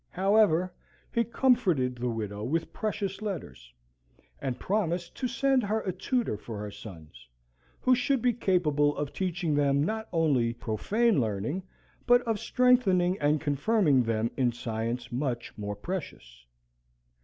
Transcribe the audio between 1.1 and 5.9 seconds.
he comforted the widow with precious letters, and promised to send her